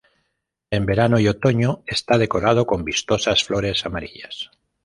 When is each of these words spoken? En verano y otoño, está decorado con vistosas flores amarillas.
En 0.71 0.87
verano 0.87 1.19
y 1.19 1.27
otoño, 1.27 1.83
está 1.85 2.17
decorado 2.17 2.65
con 2.65 2.83
vistosas 2.83 3.43
flores 3.43 3.85
amarillas. 3.85 4.49